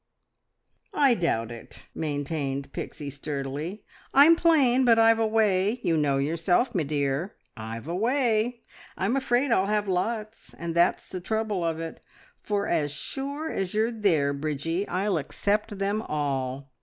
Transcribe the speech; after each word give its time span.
"I 0.95 1.13
doubt 1.13 1.51
it," 1.51 1.85
maintained 1.93 2.73
Pixie 2.73 3.11
sturdily. 3.11 3.83
"I'm 4.15 4.35
plain, 4.35 4.83
but 4.83 4.97
I've 4.97 5.19
a 5.19 5.27
way. 5.27 5.79
You 5.83 5.95
know 5.95 6.17
yourself, 6.17 6.73
me 6.73 6.83
dear, 6.83 7.35
I've 7.55 7.87
a 7.87 7.93
way!... 7.93 8.63
I'm 8.97 9.15
afraid 9.15 9.51
I'll 9.51 9.67
have 9.67 9.87
lots; 9.87 10.55
and 10.57 10.73
that's 10.73 11.07
the 11.09 11.21
trouble 11.21 11.63
of 11.63 11.79
it, 11.79 12.03
for 12.41 12.65
as 12.67 12.91
sure 12.91 13.51
as 13.51 13.75
you're 13.75 13.91
there, 13.91 14.33
Bridgie, 14.33 14.87
I'll 14.87 15.19
accept 15.19 15.77
them 15.77 16.01
all! 16.01 16.71